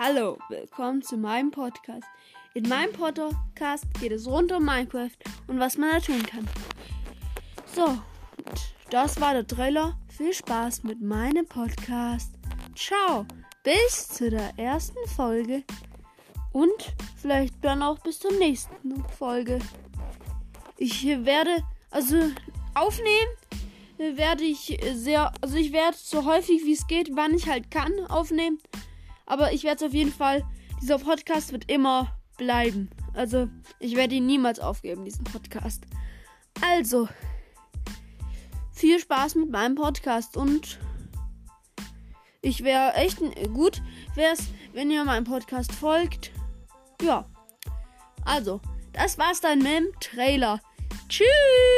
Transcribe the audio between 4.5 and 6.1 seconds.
um Minecraft und was man da